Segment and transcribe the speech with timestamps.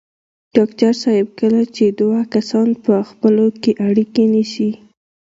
[0.55, 4.69] ډاکټر صاحب کله چې دوه کسان په خپلو کې اړيکې نیسي.